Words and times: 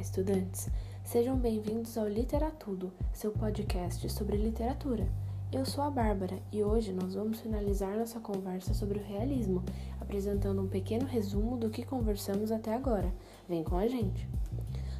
Olá, 0.00 0.06
estudantes! 0.06 0.70
Sejam 1.04 1.36
bem-vindos 1.36 1.98
ao 1.98 2.08
Literatudo, 2.08 2.90
seu 3.12 3.30
podcast 3.32 4.08
sobre 4.08 4.38
literatura. 4.38 5.06
Eu 5.52 5.66
sou 5.66 5.84
a 5.84 5.90
Bárbara 5.90 6.40
e 6.50 6.64
hoje 6.64 6.90
nós 6.90 7.14
vamos 7.14 7.38
finalizar 7.40 7.98
nossa 7.98 8.18
conversa 8.18 8.72
sobre 8.72 8.98
o 8.98 9.04
realismo, 9.04 9.62
apresentando 10.00 10.62
um 10.62 10.68
pequeno 10.68 11.04
resumo 11.04 11.58
do 11.58 11.68
que 11.68 11.84
conversamos 11.84 12.50
até 12.50 12.74
agora. 12.74 13.12
Vem 13.46 13.62
com 13.62 13.76
a 13.76 13.86
gente! 13.86 14.26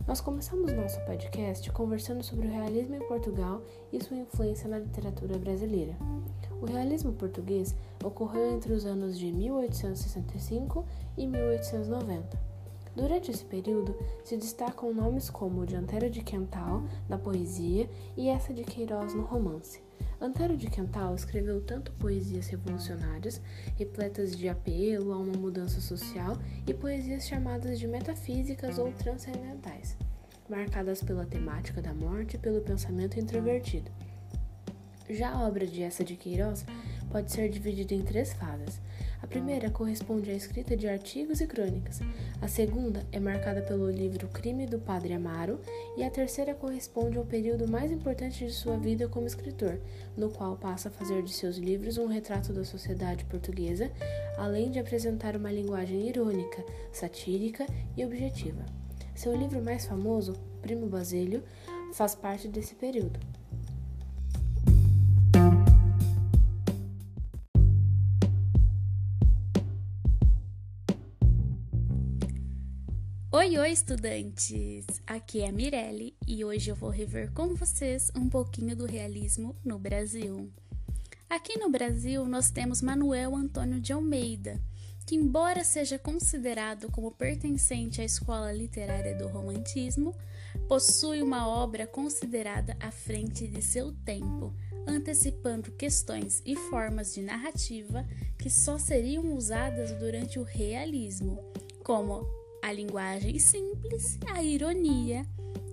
Nós 0.06 0.20
começamos 0.20 0.70
nosso 0.70 1.00
podcast 1.06 1.72
conversando 1.72 2.22
sobre 2.22 2.46
o 2.46 2.52
realismo 2.52 2.94
em 2.94 3.08
Portugal 3.08 3.62
e 3.90 4.04
sua 4.04 4.18
influência 4.18 4.68
na 4.68 4.80
literatura 4.80 5.38
brasileira. 5.38 5.96
O 6.60 6.66
realismo 6.66 7.14
português 7.14 7.74
ocorreu 8.04 8.54
entre 8.54 8.74
os 8.74 8.84
anos 8.84 9.18
de 9.18 9.32
1865 9.32 10.84
e 11.16 11.26
1890. 11.26 12.49
Durante 12.94 13.30
esse 13.30 13.44
período 13.44 13.96
se 14.24 14.36
destacam 14.36 14.92
nomes 14.92 15.30
como 15.30 15.60
o 15.60 15.66
de 15.66 15.76
Antero 15.76 16.10
de 16.10 16.22
Quental, 16.22 16.82
na 17.08 17.16
poesia, 17.16 17.88
e 18.16 18.28
essa 18.28 18.52
de 18.52 18.64
Queiroz 18.64 19.14
no 19.14 19.22
romance. 19.22 19.80
Antero 20.20 20.56
de 20.56 20.68
Quental 20.68 21.14
escreveu 21.14 21.62
tanto 21.62 21.92
poesias 21.92 22.48
revolucionárias, 22.48 23.40
repletas 23.78 24.36
de 24.36 24.48
apelo 24.48 25.12
a 25.12 25.18
uma 25.18 25.38
mudança 25.38 25.80
social, 25.80 26.36
e 26.66 26.74
poesias 26.74 27.26
chamadas 27.26 27.78
de 27.78 27.86
metafísicas 27.86 28.78
ou 28.78 28.92
transcendentais, 28.92 29.96
marcadas 30.48 31.02
pela 31.02 31.24
temática 31.24 31.80
da 31.80 31.94
morte 31.94 32.34
e 32.36 32.38
pelo 32.38 32.60
pensamento 32.60 33.18
introvertido. 33.18 33.90
Já 35.08 35.32
a 35.32 35.46
obra 35.46 35.66
de 35.66 35.82
essa 35.82 36.04
de 36.04 36.16
Queiroz 36.16 36.66
pode 37.10 37.30
ser 37.30 37.48
dividida 37.48 37.94
em 37.94 38.02
três 38.02 38.32
fases. 38.32 38.80
A 39.22 39.26
primeira 39.26 39.70
corresponde 39.70 40.30
à 40.30 40.34
escrita 40.34 40.74
de 40.74 40.88
artigos 40.88 41.40
e 41.40 41.46
crônicas, 41.46 42.00
a 42.40 42.48
segunda 42.48 43.06
é 43.12 43.20
marcada 43.20 43.60
pelo 43.60 43.90
livro 43.90 44.28
Crime 44.28 44.66
do 44.66 44.78
Padre 44.78 45.12
Amaro, 45.12 45.60
e 45.96 46.02
a 46.02 46.10
terceira 46.10 46.54
corresponde 46.54 47.18
ao 47.18 47.24
período 47.24 47.68
mais 47.68 47.92
importante 47.92 48.46
de 48.46 48.52
sua 48.52 48.78
vida 48.78 49.08
como 49.08 49.26
escritor, 49.26 49.78
no 50.16 50.30
qual 50.30 50.56
passa 50.56 50.88
a 50.88 50.92
fazer 50.92 51.22
de 51.22 51.32
seus 51.32 51.58
livros 51.58 51.98
um 51.98 52.06
retrato 52.06 52.52
da 52.52 52.64
sociedade 52.64 53.26
portuguesa, 53.26 53.90
além 54.38 54.70
de 54.70 54.78
apresentar 54.78 55.36
uma 55.36 55.52
linguagem 55.52 56.08
irônica, 56.08 56.64
satírica 56.90 57.66
e 57.96 58.04
objetiva. 58.04 58.64
Seu 59.14 59.36
livro 59.36 59.62
mais 59.62 59.84
famoso, 59.84 60.32
Primo 60.62 60.86
Basílio, 60.86 61.44
faz 61.92 62.14
parte 62.14 62.48
desse 62.48 62.74
período. 62.74 63.20
Oi, 73.32 73.56
oi, 73.58 73.70
estudantes! 73.70 74.86
Aqui 75.06 75.42
é 75.42 75.48
a 75.48 75.52
Mirelle 75.52 76.16
e 76.26 76.44
hoje 76.44 76.68
eu 76.68 76.74
vou 76.74 76.90
rever 76.90 77.30
com 77.30 77.54
vocês 77.54 78.10
um 78.16 78.28
pouquinho 78.28 78.74
do 78.74 78.86
realismo 78.86 79.54
no 79.64 79.78
Brasil. 79.78 80.50
Aqui 81.28 81.56
no 81.56 81.70
Brasil 81.70 82.24
nós 82.24 82.50
temos 82.50 82.82
Manuel 82.82 83.36
Antônio 83.36 83.80
de 83.80 83.92
Almeida, 83.92 84.60
que, 85.06 85.14
embora 85.14 85.62
seja 85.62 85.96
considerado 85.96 86.90
como 86.90 87.12
pertencente 87.12 88.00
à 88.00 88.04
escola 88.04 88.52
literária 88.52 89.16
do 89.16 89.28
Romantismo, 89.28 90.12
possui 90.66 91.22
uma 91.22 91.46
obra 91.46 91.86
considerada 91.86 92.76
à 92.80 92.90
frente 92.90 93.46
de 93.46 93.62
seu 93.62 93.92
tempo, 93.92 94.52
antecipando 94.88 95.70
questões 95.70 96.42
e 96.44 96.56
formas 96.56 97.14
de 97.14 97.22
narrativa 97.22 98.04
que 98.36 98.50
só 98.50 98.76
seriam 98.76 99.32
usadas 99.36 99.92
durante 99.92 100.36
o 100.40 100.42
realismo, 100.42 101.38
como 101.84 102.39
a 102.62 102.72
linguagem 102.72 103.38
simples, 103.38 104.18
a 104.26 104.42
ironia 104.42 105.26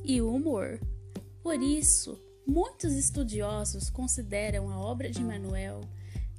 e 0.03 0.21
o 0.21 0.33
humor. 0.33 0.79
Por 1.41 1.61
isso, 1.61 2.19
muitos 2.45 2.93
estudiosos 2.93 3.89
consideram 3.89 4.69
a 4.69 4.79
obra 4.79 5.09
de 5.09 5.23
Manuel, 5.23 5.81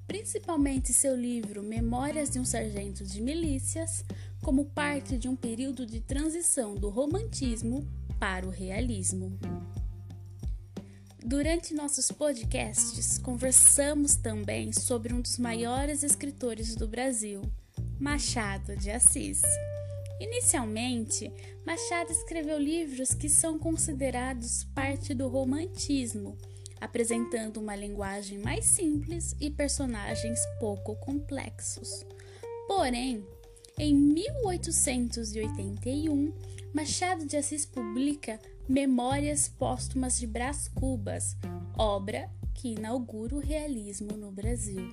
principalmente 0.07 0.93
seu 0.93 1.15
livro 1.15 1.63
Memórias 1.63 2.31
de 2.31 2.39
um 2.39 2.45
Sargento 2.45 3.05
de 3.05 3.21
Milícias, 3.21 4.05
como 4.43 4.65
parte 4.67 5.19
de 5.19 5.29
um 5.29 5.37
período 5.37 5.85
de 5.85 6.01
transição 6.01 6.75
do 6.75 6.89
romantismo 6.89 7.87
para 8.19 8.47
o 8.47 8.51
realismo. 8.51 9.39
Durante 11.25 11.75
nossos 11.75 12.11
podcasts, 12.11 13.19
conversamos 13.19 14.17
também 14.17 14.73
sobre 14.73 15.13
um 15.13 15.21
dos 15.21 15.37
maiores 15.37 16.03
escritores 16.03 16.75
do 16.75 16.89
Brasil, 16.89 17.43
Machado 18.01 18.75
de 18.77 18.91
Assis. 18.91 19.43
Inicialmente, 20.21 21.33
Machado 21.65 22.11
escreveu 22.11 22.59
livros 22.59 23.15
que 23.15 23.29
são 23.29 23.57
considerados 23.59 24.65
parte 24.75 25.15
do 25.15 25.29
romantismo, 25.29 26.37
apresentando 26.81 27.59
uma 27.59 27.77
linguagem 27.77 28.39
mais 28.39 28.65
simples 28.65 29.37
e 29.41 29.51
personagens 29.51 30.41
pouco 30.59 30.97
complexos. 30.97 32.05
Porém, 32.67 33.25
em 33.79 33.95
1881, 33.95 36.35
Machado 36.75 37.25
de 37.25 37.37
Assis 37.37 37.65
publica 37.65 38.41
Memórias 38.69 39.49
Póstumas 39.49 40.19
de 40.19 40.27
Brás 40.27 40.67
Cubas, 40.69 41.37
obra 41.77 42.29
que 42.55 42.75
inaugura 42.75 43.37
o 43.37 43.41
realismo 43.41 44.17
no 44.17 44.33
Brasil. 44.33 44.91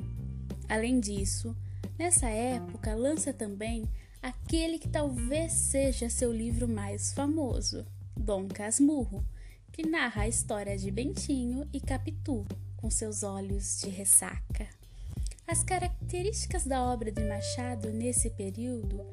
Além 0.70 1.00
disso, 1.00 1.58
nessa 1.98 2.30
época 2.30 2.94
lança 2.94 3.34
também 3.34 3.90
aquele 4.26 4.80
que 4.80 4.90
talvez 4.90 5.52
seja 5.52 6.10
seu 6.10 6.34
livro 6.34 6.68
mais 6.68 7.14
famoso, 7.14 7.86
Dom 8.18 8.48
Casmurro, 8.48 9.24
que 9.72 9.88
narra 9.88 10.24
a 10.24 10.28
história 10.28 10.76
de 10.76 10.90
Bentinho 10.90 11.70
e 11.72 11.80
Capitu 11.80 12.44
com 12.76 12.90
seus 12.90 13.22
olhos 13.22 13.82
de 13.82 13.90
ressaca. 13.92 14.68
As 15.46 15.64
características 15.64 16.66
da 16.66 16.84
obra 16.84 17.12
de 17.12 17.24
Machado 17.24 17.92
nesse 17.92 18.32
período 18.32 19.06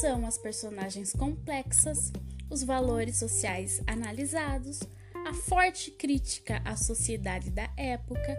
são 0.00 0.26
as 0.26 0.38
personagens 0.38 1.12
complexas, 1.12 2.10
os 2.48 2.62
valores 2.62 3.18
sociais 3.18 3.82
analisados, 3.86 4.80
a 5.26 5.34
forte 5.34 5.90
crítica 5.90 6.62
à 6.64 6.76
sociedade 6.76 7.50
da 7.50 7.68
época, 7.76 8.34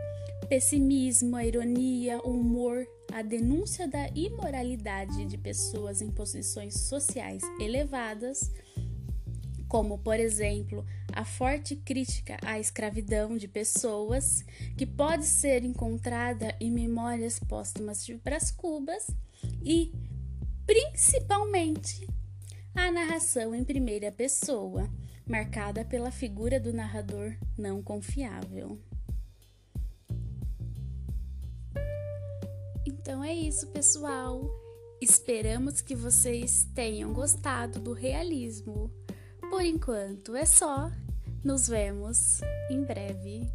pessimismo, 0.50 1.36
a 1.36 1.46
ironia, 1.46 2.20
o 2.24 2.32
humor, 2.32 2.88
a 3.18 3.24
denúncia 3.24 3.88
da 3.88 4.08
imoralidade 4.14 5.26
de 5.26 5.40
pessoas 5.40 6.04
em 6.04 6.12
posições 6.12 6.82
sociais 6.82 7.42
elevadas, 7.60 8.52
como, 9.68 9.98
por 9.98 10.20
exemplo, 10.20 10.86
a 11.12 11.26
forte 11.26 11.76
crítica 11.76 12.38
à 12.44 12.60
escravidão 12.60 13.36
de 13.36 13.48
pessoas, 13.48 14.46
que 14.78 14.86
pode 14.86 15.26
ser 15.26 15.66
encontrada 15.66 16.56
em 16.60 16.70
Memórias 16.70 17.40
Póstumas 17.40 18.06
de 18.06 18.14
Brás 18.14 18.52
Cubas, 18.52 19.08
e, 19.64 19.92
principalmente, 20.68 22.08
a 22.76 22.92
narração 22.92 23.56
em 23.56 23.64
primeira 23.64 24.12
pessoa, 24.12 24.88
marcada 25.26 25.84
pela 25.84 26.12
figura 26.12 26.60
do 26.60 26.72
narrador 26.72 27.36
não 27.58 27.82
confiável. 27.82 28.78
Então 33.08 33.24
é 33.24 33.34
isso, 33.34 33.68
pessoal. 33.68 34.42
Esperamos 35.00 35.80
que 35.80 35.96
vocês 35.96 36.68
tenham 36.76 37.14
gostado 37.14 37.80
do 37.80 37.94
realismo. 37.94 38.92
Por 39.50 39.62
enquanto 39.62 40.36
é 40.36 40.46
só. 40.46 40.92
Nos 41.42 41.70
vemos 41.70 42.42
em 42.70 42.84
breve. 42.84 43.50